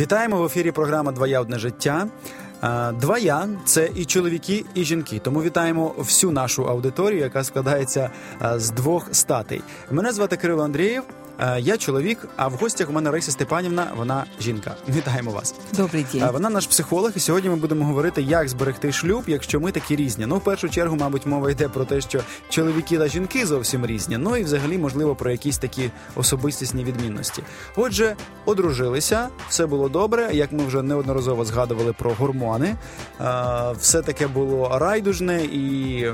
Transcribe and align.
Вітаємо 0.00 0.36
в 0.36 0.44
ефірі. 0.44 0.72
Програма 0.72 1.12
Двоя 1.12 1.40
одне 1.40 1.58
життя. 1.58 2.06
Двоя 3.00 3.48
це 3.64 3.90
і 3.94 4.04
чоловіки, 4.04 4.64
і 4.74 4.84
жінки. 4.84 5.20
Тому 5.24 5.42
вітаємо 5.42 5.94
всю 5.98 6.32
нашу 6.32 6.68
аудиторію, 6.68 7.20
яка 7.20 7.44
складається 7.44 8.10
з 8.56 8.70
двох 8.70 9.14
статей. 9.14 9.62
Мене 9.90 10.12
звати 10.12 10.36
Кирило 10.36 10.64
Андрієв. 10.64 11.02
Е, 11.40 11.60
я 11.60 11.76
чоловік, 11.76 12.28
а 12.36 12.48
в 12.48 12.52
гостях 12.52 12.90
у 12.90 12.92
мене 12.92 13.10
Раїса 13.10 13.30
Степанівна, 13.32 13.92
вона 13.96 14.24
жінка. 14.40 14.74
Вітаємо 14.96 15.30
вас. 15.30 15.54
Добрий 15.72 16.06
день. 16.12 16.22
Е, 16.22 16.30
вона 16.30 16.50
наш 16.50 16.66
психолог, 16.66 17.10
і 17.16 17.20
сьогодні 17.20 17.50
ми 17.50 17.56
будемо 17.56 17.84
говорити, 17.84 18.22
як 18.22 18.48
зберегти 18.48 18.92
шлюб, 18.92 19.22
якщо 19.26 19.60
ми 19.60 19.72
такі 19.72 19.96
різні. 19.96 20.26
Ну, 20.26 20.36
в 20.36 20.44
першу 20.44 20.68
чергу, 20.68 20.96
мабуть, 20.96 21.26
мова 21.26 21.50
йде 21.50 21.68
про 21.68 21.84
те, 21.84 22.00
що 22.00 22.20
чоловіки 22.48 22.98
та 22.98 23.08
жінки 23.08 23.46
зовсім 23.46 23.86
різні. 23.86 24.16
Ну 24.16 24.36
і 24.36 24.44
взагалі, 24.44 24.78
можливо, 24.78 25.14
про 25.14 25.30
якісь 25.30 25.58
такі 25.58 25.90
особистісні 26.16 26.84
відмінності. 26.84 27.42
Отже, 27.76 28.16
одружилися, 28.44 29.28
все 29.48 29.66
було 29.66 29.88
добре. 29.88 30.28
Як 30.32 30.52
ми 30.52 30.64
вже 30.64 30.82
неодноразово 30.82 31.44
згадували 31.44 31.92
про 31.92 32.14
гормони, 32.14 32.76
е, 33.20 33.24
все 33.78 34.02
таке 34.02 34.26
було 34.26 34.78
райдужне 34.78 35.44
і 35.44 36.06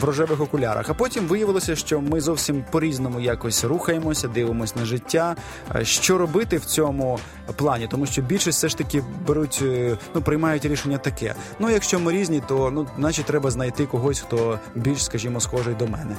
в 0.00 0.04
рожевих 0.04 0.40
окулярах. 0.40 0.90
А 0.90 0.94
потім 0.94 1.26
виявилося, 1.26 1.76
що 1.76 2.00
ми 2.00 2.20
зовсім 2.20 2.64
по 2.70 2.80
різному 2.80 3.20
якось 3.20 3.64
рухаємося, 3.64 4.28
дивимося 4.28 4.67
дивимось 4.68 4.76
на 4.76 4.84
життя. 4.84 5.36
Е, 5.74 5.84
що 5.84 6.18
робити 6.18 6.56
в 6.58 6.64
цьому 6.64 7.18
плані? 7.56 7.88
Тому 7.90 8.06
що 8.06 8.22
більшість 8.22 8.58
все 8.58 8.68
ж 8.68 8.78
таки 8.78 9.02
беруть, 9.26 9.60
е, 9.62 9.98
ну 10.14 10.22
приймають 10.22 10.64
рішення 10.64 10.98
таке. 10.98 11.34
Ну, 11.58 11.70
якщо 11.70 12.00
ми 12.00 12.12
різні, 12.12 12.42
то 12.48 12.70
ну, 12.70 12.86
значить 12.96 13.26
треба 13.26 13.50
знайти 13.50 13.86
когось, 13.86 14.20
хто 14.20 14.58
більш, 14.74 15.04
скажімо, 15.04 15.40
схожий 15.40 15.74
до 15.74 15.86
мене. 15.86 16.16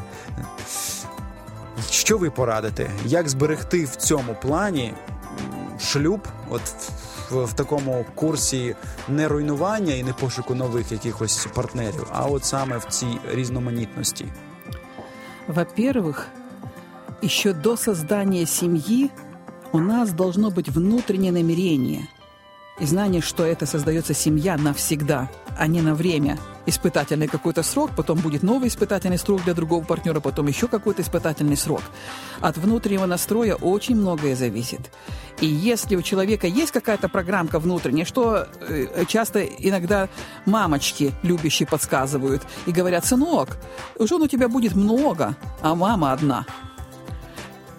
Що 1.90 2.18
ви 2.18 2.30
порадите? 2.30 2.90
Як 3.06 3.30
зберегти 3.30 3.86
в 3.86 3.96
цьому 3.96 4.36
плані 4.42 4.94
шлюб? 5.80 6.28
От 6.50 6.62
в, 7.30 7.46
в 7.46 7.54
такому 7.54 8.06
курсі 8.16 8.76
не 9.08 9.28
руйнування 9.28 9.94
і 9.94 10.04
не 10.04 10.14
пошуку 10.14 10.56
нових 10.56 10.92
якихось 10.92 11.48
партнерів, 11.54 12.08
а 12.12 12.26
от 12.26 12.46
саме 12.46 12.78
в 12.78 12.86
цій 12.86 13.18
різноманітності? 13.34 14.26
Во-первых, 15.48 16.30
еще 17.22 17.54
до 17.54 17.76
создания 17.76 18.46
семьи 18.46 19.12
у 19.72 19.80
нас 19.80 20.12
должно 20.12 20.50
быть 20.52 20.70
внутреннее 20.70 21.32
намерение 21.32 22.08
и 22.80 22.86
знание, 22.86 23.22
что 23.22 23.44
это 23.44 23.66
создается 23.66 24.14
семья 24.14 24.58
навсегда, 24.58 25.30
а 25.58 25.68
не 25.68 25.82
на 25.82 25.94
время. 25.94 26.40
Испытательный 26.66 27.28
какой-то 27.28 27.62
срок, 27.62 27.92
потом 27.96 28.20
будет 28.20 28.42
новый 28.42 28.70
испытательный 28.70 29.18
срок 29.18 29.44
для 29.44 29.54
другого 29.54 29.84
партнера, 29.84 30.22
потом 30.22 30.48
еще 30.48 30.68
какой-то 30.68 31.02
испытательный 31.02 31.58
срок. 31.58 31.82
От 32.40 32.58
внутреннего 32.58 33.06
настроя 33.06 33.56
очень 33.56 33.96
многое 33.96 34.36
зависит. 34.36 34.80
И 35.42 35.46
если 35.46 35.98
у 35.98 36.02
человека 36.02 36.48
есть 36.48 36.72
какая-то 36.72 37.10
программка 37.10 37.60
внутренняя, 37.60 38.06
что 38.06 38.48
э, 38.62 39.06
часто 39.08 39.44
иногда 39.44 40.08
мамочки 40.46 41.14
любящие 41.22 41.68
подсказывают 41.68 42.44
и 42.66 42.72
говорят, 42.72 43.06
сынок, 43.06 43.58
жен 44.00 44.22
у 44.22 44.28
тебя 44.28 44.48
будет 44.48 44.76
много, 44.76 45.36
а 45.62 45.76
мама 45.76 46.14
одна– 46.14 46.46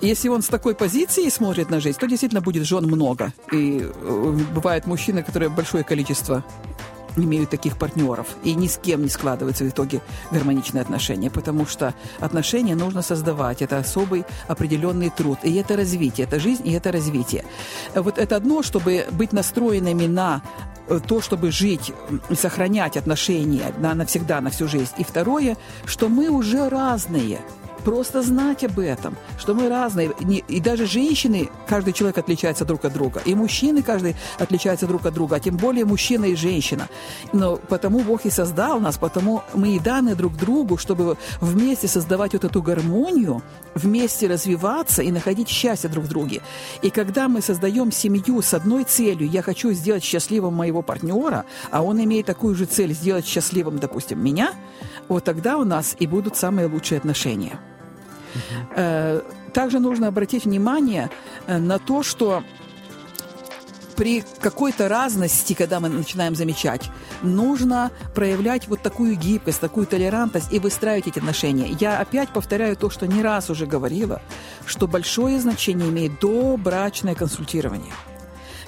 если 0.01 0.29
он 0.29 0.43
с 0.43 0.49
такой 0.49 0.75
позиции 0.75 1.29
смотрит 1.29 1.71
на 1.71 1.81
жизнь, 1.81 1.99
то 1.99 2.07
действительно 2.07 2.41
будет 2.41 2.65
жен 2.65 2.85
много. 2.85 3.33
И 3.53 3.81
э, 3.83 4.39
бывают 4.55 4.87
мужчины, 4.87 5.23
которые 5.23 5.49
большое 5.49 5.85
количество 5.85 6.45
имеют 7.17 7.51
таких 7.51 7.77
партнеров, 7.77 8.27
и 8.45 8.55
ни 8.55 8.67
с 8.67 8.79
кем 8.79 9.03
не 9.03 9.09
складываются 9.09 9.65
в 9.65 9.69
итоге 9.69 10.01
гармоничные 10.31 10.83
отношения, 10.83 11.31
потому 11.31 11.67
что 11.67 11.95
отношения 12.21 12.75
нужно 12.75 13.03
создавать, 13.03 13.63
это 13.63 13.79
особый 13.79 14.25
определенный 14.49 15.11
труд, 15.11 15.39
и 15.43 15.55
это 15.57 15.77
развитие, 15.77 16.27
это 16.27 16.39
жизнь, 16.39 16.67
и 16.67 16.73
это 16.73 16.93
развитие. 16.93 17.45
Вот 17.95 18.19
это 18.19 18.37
одно, 18.37 18.63
чтобы 18.63 19.07
быть 19.11 19.33
настроенными 19.33 20.07
на 20.07 20.43
э, 20.89 21.01
то, 21.07 21.21
чтобы 21.21 21.51
жить 21.51 21.93
сохранять 22.35 22.97
отношения 22.97 23.73
на, 23.79 23.95
навсегда, 23.95 24.41
на 24.41 24.51
всю 24.51 24.69
жизнь. 24.69 24.93
И 24.99 25.05
второе, 25.05 25.57
что 25.85 26.09
мы 26.09 26.29
уже 26.29 26.69
разные– 26.69 27.41
просто 27.81 28.23
знать 28.23 28.65
об 28.65 28.79
этом, 28.79 29.17
что 29.39 29.55
мы 29.55 29.69
разные. 29.69 30.13
И 30.49 30.61
даже 30.61 30.87
женщины, 30.87 31.51
каждый 31.67 31.93
человек 31.93 32.19
отличается 32.19 32.65
друг 32.65 32.85
от 32.85 32.93
друга. 32.93 33.21
И 33.25 33.35
мужчины 33.35 33.83
каждый 33.83 34.17
отличается 34.39 34.87
друг 34.87 35.07
от 35.07 35.15
друга, 35.15 35.37
а 35.37 35.41
тем 35.41 35.57
более 35.57 35.85
мужчина 35.85 36.27
и 36.27 36.37
женщина. 36.37 36.89
Но 37.33 37.57
потому 37.57 38.01
Бог 38.01 38.27
и 38.27 38.31
создал 38.31 38.81
нас, 38.81 38.99
потому 38.99 39.43
мы 39.55 39.77
и 39.77 39.79
даны 39.79 40.15
друг 40.15 40.37
другу, 40.37 40.77
чтобы 40.77 41.17
вместе 41.41 41.89
создавать 41.89 42.33
вот 42.33 42.45
эту 42.45 42.63
гармонию, 42.63 43.43
вместе 43.75 44.27
развиваться 44.27 45.03
и 45.03 45.11
находить 45.11 45.49
счастье 45.49 45.91
друг 45.91 46.05
в 46.05 46.09
друге. 46.09 46.43
И 46.83 46.91
когда 46.91 47.29
мы 47.29 47.41
создаем 47.41 47.93
семью 47.93 48.43
с 48.43 48.55
одной 48.55 48.85
целью, 48.85 49.29
я 49.29 49.43
хочу 49.43 49.73
сделать 49.73 50.05
счастливым 50.05 50.55
моего 50.55 50.83
партнера, 50.83 51.45
а 51.71 51.83
он 51.83 52.03
имеет 52.03 52.27
такую 52.27 52.55
же 52.55 52.65
цель 52.65 52.93
сделать 52.93 53.27
счастливым, 53.27 53.79
допустим, 53.79 54.23
меня, 54.23 54.53
вот 55.09 55.25
тогда 55.25 55.57
у 55.57 55.65
нас 55.65 55.97
и 55.99 56.07
будут 56.07 56.37
самые 56.37 56.67
лучшие 56.69 56.99
отношения. 56.99 57.59
Э, 58.77 59.21
также 59.53 59.79
нужно 59.79 60.09
обратить 60.09 60.45
внимание 60.45 61.11
э, 61.47 61.59
на 61.59 61.79
то, 61.79 62.03
что 62.03 62.43
при 63.97 64.25
какой-то 64.41 64.89
разности, 64.89 65.53
когда 65.53 65.79
мы 65.79 65.91
начинаем 65.91 66.35
замечать, 66.35 66.91
нужно 67.23 67.91
проявлять 68.15 68.67
вот 68.67 68.81
такую 68.81 69.15
гибкость, 69.15 69.61
такую 69.61 69.87
толерантность 69.87 70.53
и 70.53 70.59
выстраивать 70.59 71.09
эти 71.09 71.19
отношения. 71.19 71.77
Я 71.79 71.99
опять 71.99 72.31
повторяю 72.31 72.77
то, 72.77 72.89
что 72.89 73.07
не 73.07 73.23
раз 73.23 73.51
уже 73.51 73.67
говорила, 73.67 74.23
что 74.65 74.87
большое 74.87 75.39
значение 75.39 75.91
имеет 75.91 76.19
добрачное 76.19 77.15
консультирование– 77.15 77.93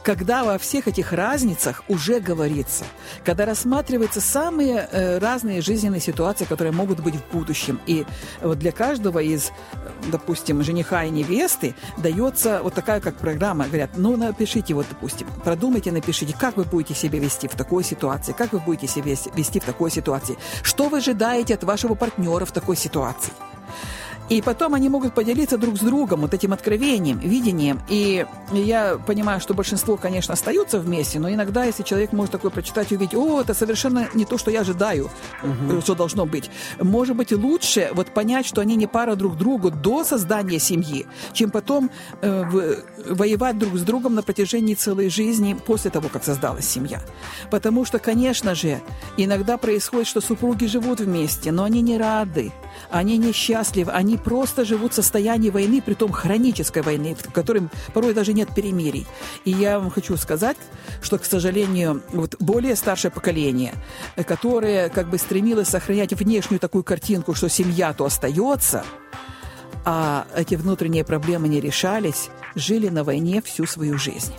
когда 0.03 0.45
во 0.45 0.59
всех 0.59 0.89
этих 0.89 1.13
разницах 1.13 1.83
уже 1.89 2.21
говорится, 2.21 2.85
когда 3.25 3.47
рассматриваются 3.47 4.21
самые 4.21 4.89
э, 4.91 5.19
разные 5.19 5.61
жизненные 5.61 6.01
ситуации, 6.01 6.45
которые 6.45 6.73
могут 6.73 7.01
быть 7.01 7.15
в 7.15 7.33
будущем. 7.33 7.81
И 7.87 8.05
вот 8.41 8.59
для 8.59 8.73
каждого 8.73 9.21
из, 9.21 9.53
допустим, 10.11 10.63
жениха 10.63 11.05
и 11.05 11.11
невесты 11.11 11.75
дается 11.97 12.61
вот 12.63 12.75
такая 12.75 13.01
как 13.01 13.17
программа. 13.17 13.67
Говорят, 13.67 13.91
ну 13.97 14.17
напишите 14.17 14.75
вот, 14.75 14.87
допустим, 14.89 15.27
продумайте, 15.45 15.93
напишите, 15.93 16.35
как 16.39 16.57
вы 16.57 16.65
будете 16.65 16.95
себя 16.95 17.19
вести 17.19 17.49
в 17.49 17.55
такой 17.55 17.85
ситуации, 17.85 18.33
как 18.33 18.53
вы 18.53 18.61
будете 18.61 18.87
себя 18.87 19.15
вести 19.35 19.61
в 19.61 19.65
такой 19.65 19.91
ситуации, 19.91 20.37
что 20.63 20.89
вы 20.89 20.99
ожидаете 20.99 21.55
от 21.55 21.65
вашего 21.65 21.95
партнера 21.95 22.45
в 22.45 22.53
такой 22.53 22.77
ситуации. 22.77 23.33
И 24.33 24.41
потом 24.41 24.73
они 24.73 24.89
могут 24.89 25.15
поделиться 25.15 25.59
друг 25.59 25.77
с 25.77 25.81
другом 25.81 26.23
вот 26.23 26.33
этим 26.33 26.55
откровением, 26.55 27.19
видением. 27.19 27.83
И 27.91 28.25
я 28.51 28.97
понимаю, 29.07 29.41
что 29.41 29.53
большинство, 29.53 29.99
конечно, 29.99 30.33
остаются 30.33 30.79
вместе, 30.79 31.19
но 31.19 31.31
иногда, 31.31 31.65
если 31.65 31.83
человек 31.83 32.13
может 32.13 32.33
такое 32.33 32.51
прочитать 32.51 32.93
и 32.93 32.97
увидеть, 32.97 33.15
о, 33.15 33.43
это 33.43 33.53
совершенно 33.53 34.09
не 34.15 34.25
то, 34.25 34.39
что 34.39 34.51
я 34.51 34.61
ожидаю, 34.61 35.11
угу. 35.43 35.83
что 35.83 35.95
должно 35.95 36.25
быть. 36.25 36.51
Может 36.81 37.15
быть, 37.15 37.31
лучше 37.31 37.91
вот 37.93 38.09
понять, 38.09 38.47
что 38.47 38.63
они 38.63 38.75
не 38.77 38.87
пара 38.87 39.17
друг 39.17 39.37
другу 39.37 39.71
до 39.71 40.03
создания 40.03 40.59
семьи, 40.59 41.05
чем 41.35 41.51
потом 41.51 41.91
э, 42.23 42.45
в, 42.45 43.15
воевать 43.15 43.59
друг 43.59 43.77
с 43.77 43.83
другом 43.83 44.15
на 44.15 44.23
протяжении 44.23 44.75
целой 44.75 45.11
жизни 45.11 45.55
после 45.67 45.91
того, 45.91 46.09
как 46.09 46.25
создалась 46.25 46.67
семья. 46.67 47.03
Потому 47.51 47.85
что, 47.85 47.99
конечно 47.99 48.55
же, 48.55 48.81
иногда 49.19 49.59
происходит, 49.59 50.07
что 50.07 50.23
супруги 50.23 50.65
живут 50.65 51.01
вместе, 51.01 51.53
но 51.53 51.65
они 51.65 51.83
не 51.83 51.99
рады, 51.99 52.51
они 52.91 53.19
несчастливы, 53.19 53.93
они 53.93 54.22
просто 54.25 54.65
живут 54.65 54.93
в 54.93 54.97
состоянии 54.97 55.51
войны, 55.51 55.83
при 55.83 55.95
том 55.95 56.13
хронической 56.13 56.83
войны, 56.83 57.15
в 57.15 57.33
которой 57.33 57.69
порой 57.93 58.15
даже 58.15 58.33
нет 58.33 58.55
перемирий. 58.55 59.07
И 59.45 59.51
я 59.51 59.79
вам 59.79 59.91
хочу 59.91 60.17
сказать, 60.17 60.57
что, 61.01 61.19
к 61.19 61.25
сожалению, 61.25 62.03
вот 62.13 62.37
более 62.39 62.77
старшее 62.77 63.11
поколение, 63.11 63.75
которое 64.27 64.89
как 64.89 65.09
бы 65.09 65.19
стремилось 65.19 65.69
сохранять 65.69 66.13
внешнюю 66.13 66.61
такую 66.61 66.85
картинку, 66.85 67.35
что 67.35 67.49
семья 67.49 67.93
то 67.93 68.05
остается, 68.05 68.85
а 69.85 70.27
эти 70.37 70.55
внутренние 70.55 71.05
проблемы 71.05 71.49
не 71.49 71.61
решались, 71.61 72.31
жили 72.55 72.89
на 72.89 73.05
войне 73.05 73.43
всю 73.43 73.67
свою 73.67 73.99
жизнь. 73.99 74.33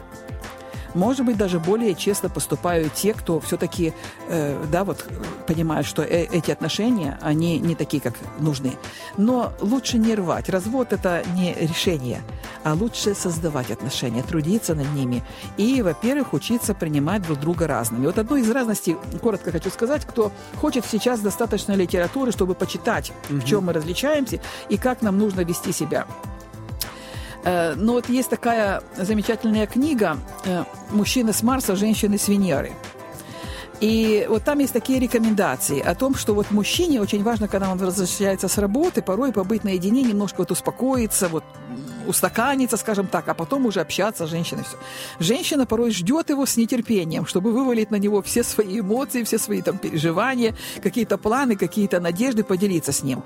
Может 0.93 1.25
быть, 1.25 1.37
даже 1.37 1.59
более 1.59 1.95
честно 1.95 2.29
поступают 2.29 2.93
те, 2.93 3.13
кто 3.13 3.39
все-таки, 3.39 3.93
э, 4.27 4.63
да, 4.71 4.83
вот 4.83 5.05
понимают, 5.47 5.87
что 5.87 6.03
э 6.03 6.23
эти 6.33 6.51
отношения, 6.51 7.17
они 7.21 7.59
не 7.59 7.75
такие, 7.75 8.01
как 8.01 8.13
нужны. 8.39 8.73
Но 9.17 9.53
лучше 9.61 9.97
не 9.97 10.15
рвать. 10.15 10.49
Развод– 10.49 10.87
это 10.93 11.23
не 11.35 11.53
решение, 11.53 12.21
а 12.63 12.73
лучше 12.73 13.13
создавать 13.13 13.71
отношения, 13.71 14.23
трудиться 14.23 14.75
над 14.75 14.91
ними 14.93 15.23
и, 15.57 15.81
во-первых, 15.81 16.33
учиться 16.33 16.73
принимать 16.73 17.21
друг 17.23 17.39
друга 17.39 17.67
разными. 17.67 18.05
Вот 18.05 18.17
одну 18.17 18.37
из 18.37 18.49
разностей, 18.49 18.95
коротко 19.21 19.51
хочу 19.51 19.69
сказать, 19.69 20.05
кто 20.05 20.31
хочет 20.61 20.85
сейчас 20.85 21.19
достаточно 21.19 21.73
литературы, 21.73 22.31
чтобы 22.31 22.55
почитать, 22.55 23.11
угу. 23.29 23.39
в 23.39 23.45
чем 23.45 23.65
мы 23.65 23.73
различаемся 23.73 24.39
и 24.69 24.77
как 24.77 25.01
нам 25.01 25.17
нужно 25.17 25.41
вести 25.41 25.71
себя. 25.71 26.07
Э, 27.43 27.73
но 27.75 27.93
вот 27.93 28.09
есть 28.09 28.29
такая 28.29 28.81
замечательная 28.95 29.67
книга 29.67 30.17
э, 30.45 30.63
«Мужчины 30.91 31.33
с 31.33 31.43
Марса, 31.43 31.75
женщины 31.75 32.17
с 32.17 32.27
Венеры». 32.27 32.71
И 33.79 34.25
вот 34.29 34.43
там 34.43 34.59
есть 34.59 34.71
такие 34.71 34.97
рекомендации 34.97 35.81
о 35.81 35.93
том, 35.93 36.15
что 36.15 36.33
вот 36.33 36.51
мужчине 36.51 37.01
очень 37.01 37.21
важно, 37.21 37.49
когда 37.49 37.69
он 37.69 37.77
возвращается 37.77 38.47
с 38.47 38.57
работы, 38.57 39.01
порой 39.01 39.33
побыть 39.33 39.65
наедине, 39.65 40.03
немножко 40.03 40.37
вот 40.39 40.51
успокоиться, 40.51 41.27
вот 41.27 41.43
устаканиться, 42.07 42.77
скажем 42.77 43.07
так, 43.07 43.27
а 43.27 43.33
потом 43.33 43.65
уже 43.65 43.81
общаться 43.81 44.27
с 44.27 44.29
женщиной. 44.29 44.63
Все. 44.63 44.77
Женщина 45.19 45.65
порой 45.65 45.91
ждет 45.91 46.29
его 46.29 46.45
с 46.45 46.57
нетерпением, 46.57 47.25
чтобы 47.25 47.51
вывалить 47.51 47.91
на 47.91 47.97
него 47.97 48.21
все 48.21 48.43
свои 48.43 48.79
эмоции, 48.79 49.23
все 49.23 49.37
свои 49.37 49.61
там 49.61 49.77
переживания, 49.77 50.55
какие-то 50.81 51.17
планы, 51.17 51.55
какие-то 51.55 51.99
надежды, 51.99 52.43
поделиться 52.43 52.91
с 52.91 53.03
ним. 53.03 53.23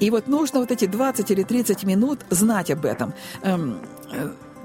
И 0.00 0.10
вот 0.10 0.28
нужно 0.28 0.60
вот 0.60 0.70
эти 0.70 0.86
20 0.86 1.30
или 1.30 1.42
30 1.42 1.84
минут 1.84 2.20
знать 2.30 2.70
об 2.70 2.84
этом. 2.84 3.14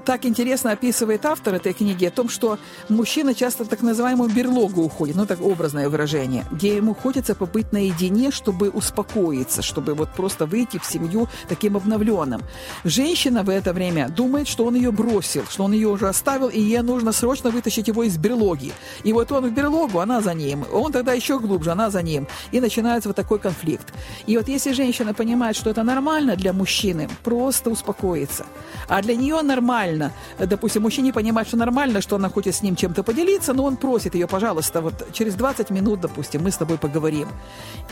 Так 0.06 0.24
интересно 0.24 0.70
описывает 0.70 1.26
автор 1.26 1.54
этой 1.54 1.72
книги 1.72 2.04
о 2.04 2.12
том, 2.12 2.28
что 2.28 2.60
мужчина 2.88 3.34
часто 3.34 3.64
в 3.64 3.68
так 3.68 3.82
называемую 3.82 4.30
берлогу 4.30 4.84
уходит, 4.84 5.16
ну 5.16 5.26
так 5.26 5.40
образное 5.40 5.88
выражение, 5.88 6.44
где 6.52 6.76
ему 6.76 6.94
хочется 6.94 7.34
побыть 7.34 7.72
наедине, 7.72 8.30
чтобы 8.30 8.70
успокоиться, 8.70 9.62
чтобы 9.62 9.94
вот 9.94 10.10
просто 10.10 10.46
выйти 10.46 10.78
в 10.78 10.84
семью 10.84 11.26
таким 11.48 11.76
обновленным. 11.76 12.40
Женщина 12.84 13.42
в 13.42 13.48
это 13.48 13.72
время 13.72 14.08
думает, 14.08 14.46
что 14.46 14.64
он 14.64 14.76
ее 14.76 14.92
бросил, 14.92 15.42
что 15.50 15.64
он 15.64 15.72
ее 15.72 15.88
уже 15.88 16.08
оставил, 16.08 16.50
и 16.50 16.60
ей 16.60 16.82
нужно 16.82 17.10
срочно 17.10 17.50
вытащить 17.50 17.88
его 17.88 18.04
из 18.04 18.16
берлоги. 18.16 18.72
И 19.02 19.12
вот 19.12 19.32
он 19.32 19.48
в 19.48 19.52
берлогу, 19.52 19.98
она 19.98 20.20
за 20.20 20.34
ним, 20.34 20.64
он 20.72 20.92
тогда 20.92 21.14
еще 21.14 21.40
глубже, 21.40 21.72
она 21.72 21.90
за 21.90 22.02
ним. 22.02 22.28
И 22.52 22.60
начинается 22.60 23.08
вот 23.08 23.16
такой 23.16 23.40
конфликт. 23.40 23.92
И 24.28 24.36
вот 24.36 24.46
если 24.46 24.70
женщина 24.70 25.14
понимает, 25.14 25.56
что 25.56 25.68
это 25.70 25.82
нормально 25.82 26.36
для 26.36 26.52
мужчины, 26.52 27.08
просто 27.24 27.70
успокоиться. 27.70 28.46
А 28.88 29.02
для 29.02 29.16
нее 29.16 29.42
нормально 29.42 29.95
нормально. 29.96 30.12
Допустим, 30.38 30.82
мужчине 30.82 31.12
понимает, 31.12 31.48
что 31.48 31.56
нормально, 31.56 32.00
что 32.00 32.16
она 32.16 32.28
хочет 32.28 32.54
с 32.54 32.62
ним 32.62 32.76
чем-то 32.76 33.02
поделиться, 33.02 33.52
но 33.52 33.64
он 33.64 33.76
просит 33.76 34.14
ее, 34.14 34.26
пожалуйста, 34.26 34.80
вот 34.80 35.12
через 35.12 35.34
20 35.34 35.70
минут, 35.70 36.00
допустим, 36.00 36.42
мы 36.42 36.50
с 36.50 36.56
тобой 36.56 36.78
поговорим. 36.78 37.28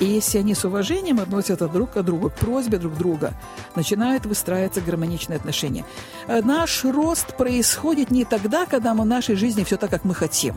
И 0.00 0.04
если 0.04 0.38
они 0.38 0.54
с 0.54 0.64
уважением 0.64 1.20
относятся 1.20 1.68
друг 1.68 1.92
к 1.92 2.02
другу, 2.02 2.30
к 2.30 2.34
просьбе 2.34 2.78
друг 2.78 2.96
друга, 2.96 3.32
начинают 3.76 4.26
выстраиваться 4.26 4.80
гармоничные 4.80 5.36
отношения. 5.36 5.84
Э, 6.28 6.42
наш 6.42 6.84
рост 6.84 7.36
происходит 7.36 8.10
не 8.10 8.24
тогда, 8.24 8.66
когда 8.66 8.94
мы 8.94 9.04
в 9.04 9.06
нашей 9.06 9.36
жизни 9.36 9.64
все 9.64 9.76
так, 9.76 9.90
как 9.90 10.04
мы 10.04 10.14
хотим, 10.14 10.54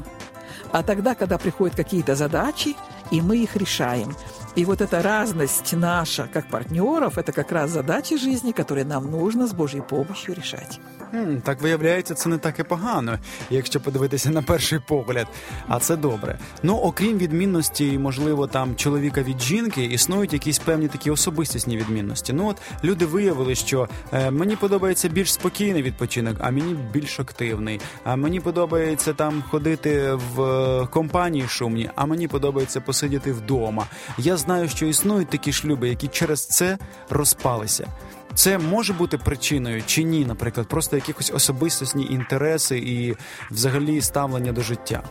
а 0.72 0.84
тогда, 0.84 1.16
когда 1.16 1.38
приходят 1.38 1.76
какие-то 1.76 2.16
задачи, 2.16 2.76
и 3.12 3.22
мы 3.22 3.38
их 3.38 3.56
решаем. 3.56 4.16
И 4.59 4.65
вот 4.65 4.81
эта 4.81 5.03
разность 5.03 5.73
наша, 5.73 6.29
как 6.33 6.49
партнеров, 6.51 7.19
это 7.19 7.33
как 7.33 7.53
раз 7.53 7.71
задачи 7.71 8.19
жизни, 8.19 8.53
которые 8.53 8.85
нам 8.85 9.11
нужно 9.11 9.47
с 9.47 9.53
Божьей 9.53 9.83
помощью 9.83 10.35
решать. 10.35 10.81
Хм, 11.13 11.37
так 11.45 11.63
виявляється, 11.63 12.15
це 12.15 12.29
не 12.29 12.39
так 12.39 12.59
і 12.59 12.63
погано, 12.63 13.19
якщо 13.51 13.81
подивитися 13.81 14.31
на 14.31 14.43
перший 14.43 14.79
погляд. 14.89 15.27
А 15.69 15.79
це 15.79 15.97
добре. 15.97 16.39
Ну 16.63 16.77
окрім 16.77 17.19
відмінності, 17.19 17.99
можливо, 17.99 18.47
там 18.47 18.77
чоловіка 18.77 19.23
від 19.23 19.43
жінки, 19.43 19.85
існують 19.85 20.33
якісь 20.33 20.59
певні 20.59 20.89
такі 20.89 21.11
особистісні 21.11 21.77
відмінності. 21.77 22.33
Ну 22.33 22.49
от 22.49 22.57
люди 22.85 23.07
виявили, 23.07 23.55
що 23.55 23.89
е, 24.13 24.31
мені 24.31 24.57
подобається 24.57 25.09
більш 25.09 25.33
спокійний 25.33 25.83
відпочинок, 25.83 26.37
а 26.41 26.51
мені 26.51 26.77
більш 26.93 27.21
активний. 27.21 27.81
А 28.05 28.17
мені 28.17 28.41
подобається 28.41 29.13
там 29.13 29.45
ходити 29.51 30.13
в 30.35 30.43
е, 30.43 30.87
компанії 30.87 31.49
шумні, 31.49 31.91
а 31.95 32.07
мені 32.07 32.29
подобається 32.29 32.81
посидіти 32.81 33.33
вдома. 33.33 33.87
Я 34.19 34.37
знаю, 34.47 34.69
що 34.69 34.87
існують 34.87 35.29
такі 35.29 35.53
шлюби, 35.53 35.89
які 35.89 36.09
через 36.09 36.47
це 36.47 36.79
розпалися. 37.11 37.89
Це 38.35 38.59
може 38.59 38.93
бути 38.93 39.19
причиною 39.19 39.83
чи 39.87 40.03
ні, 40.03 40.25
наприклад, 40.25 40.69
просто 40.69 40.97
якихось 40.97 41.33
особистісні 41.35 42.07
інтереси 42.11 42.79
і 42.79 43.17
взагалі 43.51 44.01
ставлення 44.01 44.53
до 44.53 44.63
життя. 44.63 45.03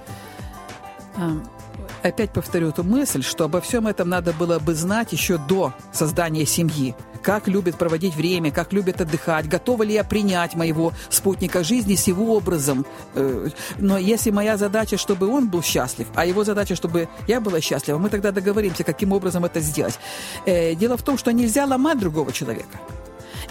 Опять 2.04 2.34
повторю 2.34 2.70
эту 2.70 2.84
мысль, 2.84 3.22
что 3.22 3.46
обо 3.46 3.60
всем 3.60 3.88
этом 3.88 4.10
надо 4.10 4.34
было 4.34 4.60
бы 4.60 4.74
знать 4.74 5.14
еще 5.14 5.38
до 5.38 5.74
создания 5.94 6.46
семьи. 6.46 6.96
Как 7.27 7.49
любит 7.49 7.77
проводить 7.77 8.15
время, 8.15 8.53
как 8.53 8.73
любит 8.73 9.01
отдыхать, 9.01 9.49
готова 9.49 9.83
ли 9.83 9.95
я 9.95 10.05
принять 10.05 10.55
моего 10.55 10.93
спутника 11.11 11.65
жизни 11.65 11.97
с 11.97 12.07
его 12.07 12.37
образом. 12.37 12.87
Э, 13.17 13.49
но 13.79 13.99
если 13.99 14.31
моя 14.31 14.57
задача, 14.57 14.97
чтобы 14.97 15.27
он 15.27 15.49
был 15.49 15.61
счастлив, 15.61 16.07
а 16.15 16.25
его 16.25 16.45
задача, 16.45 16.77
чтобы 16.77 17.09
я 17.27 17.41
была 17.41 17.61
счастлива, 17.61 17.99
мы 17.99 18.11
тогда 18.11 18.31
договоримся, 18.31 18.85
каким 18.85 19.11
образом 19.11 19.45
это 19.45 19.59
сделать. 19.59 19.99
Э, 20.47 20.77
дело 20.77 20.97
в 20.97 21.03
том, 21.03 21.19
что 21.19 21.33
нельзя 21.33 21.65
ломать 21.67 21.99
другого 21.99 22.31
человека. 22.33 22.79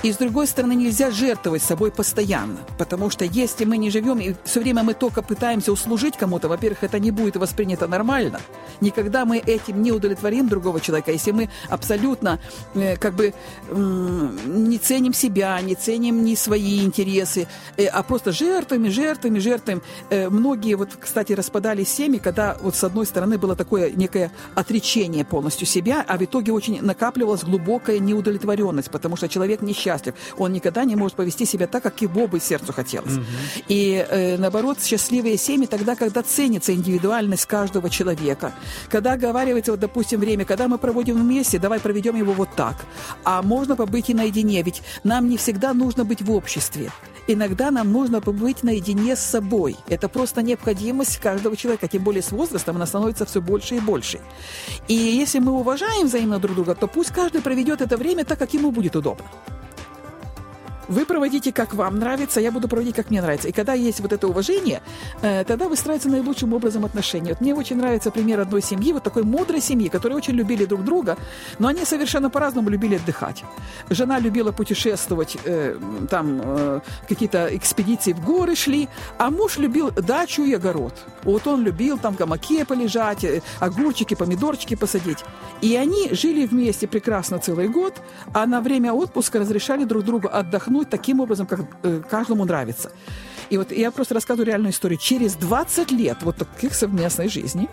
И 0.06 0.14
с 0.14 0.18
другой 0.18 0.46
стороны, 0.46 0.76
нельзя 0.76 1.10
жертвовать 1.10 1.64
собой 1.64 1.90
постоянно, 1.90 2.60
потому 2.78 3.10
что 3.10 3.26
если 3.26 3.66
мы 3.66 3.78
не 3.78 3.90
живем, 3.90 4.20
и 4.20 4.36
все 4.44 4.60
время 4.60 4.84
мы 4.84 4.94
только 4.94 5.24
пытаемся 5.24 5.72
услужить 5.72 6.16
кому-то, 6.16 6.48
во-первых, 6.48 6.84
это 6.84 7.00
не 7.00 7.10
будет 7.10 7.38
воспринято 7.38 7.88
нормально. 7.88 8.40
Никогда 8.82 9.26
мы 9.26 9.40
этим 9.40 9.82
не 9.82 9.92
удовлетворим 9.92 10.48
другого 10.48 10.80
человека, 10.80 11.12
если 11.12 11.32
мы 11.32 11.50
абсолютно 11.70 12.40
э, 12.76 12.98
как 12.98 13.16
бы 13.16 13.34
э, 13.68 14.30
не 14.46 14.78
ценим 14.78 15.12
себя, 15.12 15.60
не 15.62 15.74
ценим 15.74 16.24
ни 16.24 16.36
свои 16.36 16.86
интересы, 16.86 17.48
э, 17.76 17.88
а 17.88 18.04
просто 18.04 18.32
жертвами, 18.32 18.90
жертвами, 18.90 19.40
жертвами. 19.40 19.82
Э, 20.12 20.30
многие, 20.30 20.76
вот, 20.76 20.90
кстати, 21.00 21.34
распадались 21.34 21.90
семьи, 21.90 22.20
когда 22.20 22.58
вот 22.62 22.76
с 22.76 22.84
одной 22.84 23.08
стороны 23.08 23.40
было 23.40 23.56
такое 23.56 23.90
некое 23.90 24.32
отречение 24.54 25.26
полностью 25.26 25.66
себя, 25.66 26.06
а 26.08 26.16
в 26.20 26.24
итоге 26.24 26.52
очень 26.52 26.80
накапливалась 26.84 27.44
глубокая 27.44 27.98
неудовлетворенность, 27.98 28.92
потому 28.92 29.16
что 29.16 29.28
человек 29.28 29.64
несчастлив 29.64 29.95
счастлив. 29.96 30.14
Он 30.38 30.54
никогда 30.54 30.84
не 30.84 30.96
может 30.96 31.18
повести 31.18 31.46
себя 31.46 31.68
так, 31.68 31.84
как 31.84 32.02
его 32.02 32.28
бы 32.28 32.40
сердцу 32.40 32.74
хотелось. 32.74 33.14
Угу. 33.14 33.26
И 33.68 34.06
э, 34.08 34.38
наоборот, 34.38 34.78
счастливые 34.84 35.38
семьи 35.38 35.68
тогда, 35.68 35.96
когда 35.96 36.22
ценится 36.22 36.74
индивидуальность 36.74 37.46
каждого 37.46 37.90
человека. 37.90 38.54
Когда 38.90 39.14
оговаривается, 39.14 39.72
вот, 39.72 39.80
допустим, 39.80 40.20
время, 40.20 40.46
когда 40.46 40.68
мы 40.68 40.78
проводим 40.78 41.16
вместе, 41.16 41.60
давай 41.60 41.80
проведем 41.80 42.16
его 42.16 42.34
вот 42.34 42.50
так. 42.56 42.76
А 43.24 43.42
можно 43.42 43.76
побыть 43.76 44.10
и 44.10 44.14
наедине, 44.14 44.62
ведь 44.64 44.82
нам 45.04 45.30
не 45.30 45.38
всегда 45.38 45.74
нужно 45.74 46.06
быть 46.06 46.22
в 46.22 46.32
обществе. 46.32 46.92
Иногда 47.28 47.72
нам 47.72 47.92
нужно 47.92 48.22
побыть 48.22 48.64
наедине 48.64 49.16
с 49.16 49.20
собой. 49.20 49.76
Это 49.90 50.08
просто 50.10 50.44
необходимость 50.44 51.18
каждого 51.18 51.58
человека, 51.58 51.88
тем 51.88 52.04
более 52.04 52.22
с 52.22 52.32
возрастом 52.32 52.76
она 52.76 52.86
становится 52.86 53.26
все 53.26 53.42
больше 53.42 53.76
и 53.76 53.80
больше. 53.80 54.20
И 54.88 54.94
если 54.94 55.40
мы 55.40 55.54
уважаем 55.54 56.06
взаимно 56.06 56.40
друг 56.40 56.56
друга, 56.56 56.76
то 56.76 56.88
пусть 56.88 57.10
каждый 57.10 57.42
проведет 57.42 57.82
это 57.82 57.98
время 57.98 58.26
так, 58.26 58.38
как 58.38 58.54
ему 58.54 58.72
будет 58.72 58.96
удобно. 58.96 59.26
Вы 60.88 61.06
проводите, 61.06 61.52
как 61.52 61.74
вам 61.74 62.00
нравится, 62.00 62.40
я 62.40 62.52
буду 62.52 62.68
проводить, 62.68 62.96
как 62.96 63.10
мне 63.10 63.22
нравится. 63.22 63.48
И 63.48 63.52
когда 63.52 63.74
есть 63.74 64.00
вот 64.00 64.14
это 64.14 64.28
уважение, 64.28 64.82
э, 65.22 65.44
тогда 65.44 65.68
выстраиваются 65.68 66.10
наилучшим 66.10 66.54
образом 66.54 66.86
отношения. 66.86 67.30
Вот 67.30 67.42
мне 67.42 67.56
очень 67.56 67.78
нравится 67.78 68.12
пример 68.12 68.40
одной 68.40 68.62
семьи, 68.62 68.94
вот 68.94 69.04
такой 69.04 69.24
мудрой 69.24 69.62
семьи, 69.62 69.90
которые 69.90 70.18
очень 70.18 70.36
любили 70.36 70.66
друг 70.66 70.84
друга, 70.84 71.18
но 71.60 71.68
они 71.68 71.86
совершенно 71.86 72.30
по-разному 72.30 72.70
любили 72.70 72.96
отдыхать. 72.96 73.44
Жена 73.90 74.20
любила 74.20 74.52
путешествовать, 74.52 75.38
э, 75.46 75.78
там 76.10 76.42
э, 76.44 76.80
какие-то 77.10 77.56
экспедиции 77.56 78.14
в 78.14 78.24
горы 78.24 78.56
шли, 78.56 78.88
а 79.18 79.32
муж 79.32 79.58
любил 79.58 79.92
дачу 79.92 80.44
и 80.44 80.54
огород. 80.54 80.94
Вот 81.24 81.48
он 81.48 81.64
любил 81.64 81.98
там 81.98 82.14
в 82.14 82.18
гамаке 82.18 82.66
полежать, 82.66 83.26
огурчики, 83.60 84.16
помидорчики 84.16 84.76
посадить. 84.76 85.24
И 85.62 85.76
они 85.76 86.10
жили 86.12 86.46
вместе 86.46 86.88
прекрасно 86.88 87.40
целый 87.40 87.68
год, 87.68 87.94
а 88.34 88.46
на 88.46 88.62
время 88.62 88.94
отпуска 88.94 89.40
разрешали 89.40 89.84
друг 89.86 90.04
другу 90.04 90.30
отдохнуть 90.32 90.75
отдохнуть 90.76 90.90
таким 90.90 91.20
образом, 91.20 91.48
как 91.48 91.62
э, 91.84 92.02
каждому 92.10 92.46
нравится. 92.46 92.92
И 93.50 93.58
вот 93.58 93.72
я 93.72 93.92
просто 93.92 94.14
рассказываю 94.14 94.48
реальную 94.48 94.72
историю. 94.72 95.00
Через 95.00 95.36
20 95.36 95.92
лет 95.92 96.18
вот 96.22 96.38
таких 96.38 96.74
совместной 96.74 97.30
жизни 97.30 97.70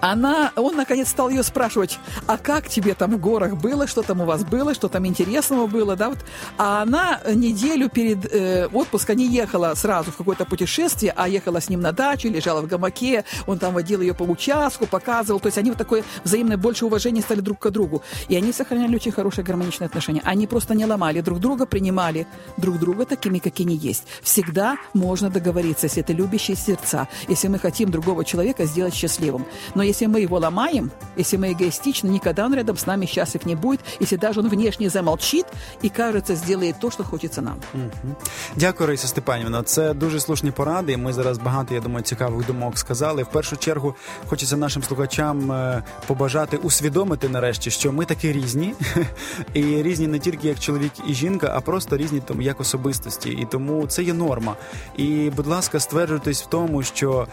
она, 0.00 0.52
он, 0.56 0.76
наконец, 0.76 1.08
стал 1.08 1.28
ее 1.28 1.42
спрашивать, 1.42 1.98
а 2.26 2.38
как 2.38 2.68
тебе 2.68 2.94
там 2.94 3.12
в 3.12 3.20
горах 3.20 3.56
было, 3.56 3.86
что 3.86 4.02
там 4.02 4.20
у 4.20 4.24
вас 4.24 4.44
было, 4.44 4.74
что 4.74 4.88
там 4.88 5.06
интересного 5.06 5.66
было, 5.66 5.96
да, 5.96 6.10
вот. 6.10 6.18
А 6.58 6.82
она 6.82 7.20
неделю 7.32 7.88
перед 7.88 8.26
э, 8.32 8.66
отпуском 8.66 9.16
не 9.16 9.26
ехала 9.26 9.74
сразу 9.74 10.10
в 10.12 10.16
какое-то 10.16 10.44
путешествие, 10.44 11.12
а 11.16 11.28
ехала 11.28 11.60
с 11.60 11.68
ним 11.68 11.80
на 11.80 11.92
дачу, 11.92 12.28
лежала 12.28 12.60
в 12.60 12.66
гамаке, 12.66 13.24
он 13.46 13.58
там 13.58 13.74
водил 13.74 14.00
ее 14.00 14.14
по 14.14 14.22
участку, 14.22 14.86
показывал, 14.86 15.40
то 15.40 15.46
есть 15.46 15.58
они 15.58 15.70
вот 15.70 15.78
такое 15.78 16.04
взаимное 16.24 16.56
больше 16.56 16.86
уважение 16.86 17.22
стали 17.22 17.40
друг 17.40 17.58
к 17.58 17.70
другу. 17.70 18.02
И 18.28 18.36
они 18.36 18.52
сохраняли 18.52 18.94
очень 18.96 19.12
хорошие 19.12 19.44
гармоничные 19.44 19.86
отношения. 19.86 20.22
Они 20.24 20.46
просто 20.46 20.74
не 20.74 20.86
ломали 20.86 21.20
друг 21.20 21.40
друга, 21.40 21.66
принимали 21.66 22.26
друг 22.56 22.78
друга 22.78 23.04
такими, 23.04 23.38
какие 23.38 23.66
они 23.66 23.76
есть. 23.76 24.04
Всегда 24.22 24.76
можно 24.94 25.30
договориться, 25.30 25.86
если 25.86 26.02
это 26.02 26.12
любящие 26.12 26.56
сердца, 26.56 27.08
если 27.28 27.48
мы 27.48 27.58
хотим 27.58 27.90
другого 27.90 28.24
человека 28.24 28.64
сделать 28.64 28.94
счастливым. 28.94 29.44
Но 29.74 29.82
если 29.89 30.07
мы 30.07 30.19
его 30.21 30.39
ломаем, 30.39 30.91
если 31.17 31.37
мы 31.37 31.51
эгоистичны, 31.51 32.09
никогда 32.09 32.45
он 32.45 32.53
рядом 32.53 32.77
с 32.77 32.85
нами 32.85 33.05
счастлив 33.05 33.45
не 33.45 33.55
будет, 33.55 33.79
если 33.99 34.17
даже 34.17 34.39
он 34.39 34.49
внешне 34.49 34.89
замолчит 34.89 35.45
и, 35.81 35.89
кажется, 35.89 36.35
сделает 36.35 36.79
то, 36.79 36.91
что 36.91 37.03
хочется 37.03 37.41
нам. 37.41 37.57
Угу. 37.73 38.15
Дякую, 38.55 38.87
Раїса 38.87 39.07
Степанівна. 39.07 39.63
Це 39.63 39.93
дуже 39.93 40.19
слушні 40.19 40.51
поради. 40.51 40.97
Ми 40.97 41.13
зараз 41.13 41.37
багато, 41.37 41.73
я 41.73 41.81
думаю, 41.81 42.03
цікавих 42.03 42.47
думок 42.47 42.77
сказали. 42.77 43.23
В 43.23 43.27
першу 43.27 43.57
чергу 43.57 43.95
хочеться 44.27 44.57
нашим 44.57 44.83
слухачам 44.83 45.51
е, 45.51 45.83
побажати 46.07 46.57
усвідомити 46.57 47.29
нарешті, 47.29 47.71
що 47.71 47.91
ми 47.91 48.05
такі 48.05 48.31
різні, 48.31 48.73
і 49.53 49.61
різні 49.61 50.07
не 50.07 50.19
тільки 50.19 50.47
як 50.47 50.59
чоловік 50.59 50.91
і 51.07 51.13
жінка, 51.13 51.51
а 51.55 51.61
просто 51.61 51.97
різні 51.97 52.21
тому 52.25 52.41
як 52.41 52.59
особистості. 52.61 53.29
І 53.29 53.47
тому 53.51 53.87
це 53.87 54.03
є 54.03 54.13
норма. 54.13 54.55
І, 54.97 55.31
будь 55.35 55.47
ласка, 55.47 55.79
стверджуйтесь 55.79 56.43
в 56.43 56.45
тому, 56.45 56.83
що, 56.83 57.27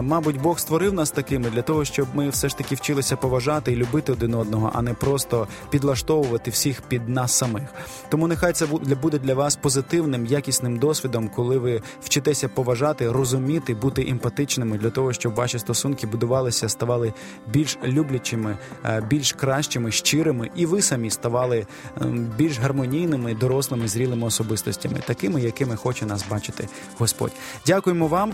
мабуть, 0.00 0.40
Бог 0.40 0.58
створив 0.58 0.92
нас 0.92 1.10
такими 1.10 1.50
для 1.50 1.62
того, 1.62 1.84
щоб 1.84 1.99
щоб 2.01 2.15
ми 2.15 2.29
все 2.29 2.49
ж 2.49 2.57
таки 2.57 2.75
вчилися 2.75 3.15
поважати 3.15 3.71
і 3.71 3.75
любити 3.75 4.11
один 4.11 4.33
одного, 4.33 4.71
а 4.73 4.81
не 4.81 4.93
просто 4.93 5.47
підлаштовувати 5.69 6.51
всіх 6.51 6.81
під 6.81 7.09
нас 7.09 7.31
самих. 7.31 7.63
Тому 8.09 8.27
нехай 8.27 8.53
це 8.53 8.65
буде 9.01 9.19
для 9.19 9.33
вас 9.33 9.55
позитивним, 9.55 10.25
якісним 10.25 10.77
досвідом, 10.77 11.29
коли 11.35 11.57
ви 11.57 11.81
вчитеся 12.01 12.49
поважати, 12.49 13.11
розуміти, 13.11 13.73
бути 13.73 14.07
емпатичними 14.09 14.77
для 14.77 14.89
того, 14.89 15.13
щоб 15.13 15.35
ваші 15.35 15.59
стосунки 15.59 16.07
будувалися, 16.07 16.69
ставали 16.69 17.13
більш 17.47 17.77
люблячими, 17.83 18.57
е, 18.85 19.01
більш 19.09 19.33
кращими, 19.33 19.91
щирими, 19.91 20.49
і 20.55 20.65
ви 20.65 20.81
самі 20.81 21.09
ставали 21.09 21.65
ем, 22.01 22.31
більш 22.37 22.59
гармонійними, 22.59 23.35
дорослими, 23.35 23.87
зрілими 23.87 24.27
особистостями, 24.27 24.99
такими, 25.05 25.41
якими 25.41 25.75
хоче 25.75 26.05
нас 26.05 26.25
бачити 26.29 26.67
Господь. 26.97 27.31
Дякуємо 27.65 28.07
вам. 28.07 28.33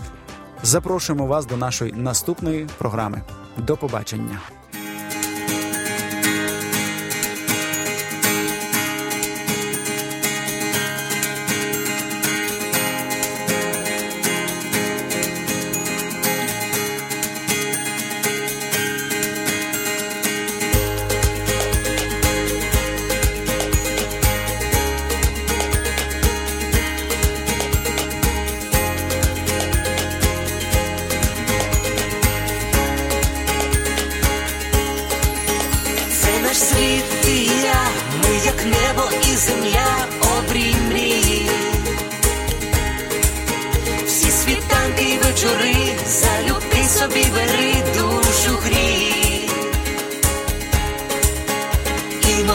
Запрошуємо 0.63 1.25
вас 1.25 1.45
до 1.45 1.57
нашої 1.57 1.91
наступної 1.91 2.67
програми. 2.77 3.21
До 3.57 3.77
побачення. 3.77 4.39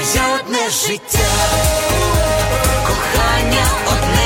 твоє 0.00 0.26
одне 0.40 0.70
життя, 0.70 1.18
кохання 2.86 3.64
одне 3.86 4.19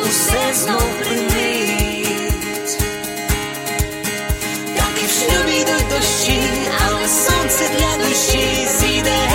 усе 0.00 0.54
знов 0.54 0.82
принить. 1.00 2.78
Так 4.76 4.94
і 5.02 5.06
в 5.06 5.10
шлюбі 5.10 5.56
йдуть 5.60 5.88
дощі, 5.90 6.40
але 6.86 7.08
сонце 7.08 7.68
для 7.78 8.04
душі 8.08 8.68
зійде. 8.80 9.28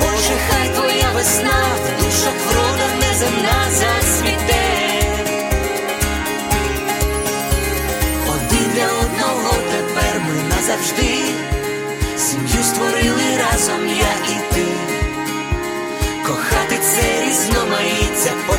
Боже, 0.00 0.34
хай 0.50 0.68
твоя 0.68 1.10
весна 1.14 1.64
в 1.84 2.02
душах 2.04 2.34
врода 2.50 2.88
неземна 3.00 3.64
зацвіте. 3.70 4.66
Один 8.28 8.70
для 8.74 8.86
одного 8.86 9.54
тепер 9.72 10.20
ми 10.20 10.56
назавжди. 10.56 11.18
Сім'ю 12.18 12.62
створили 12.64 13.36
разом 13.36 13.86
я 13.88 14.25